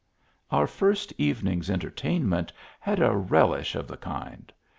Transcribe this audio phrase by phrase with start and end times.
[0.49, 4.51] Our first evening s entertainment had a relish of the kind.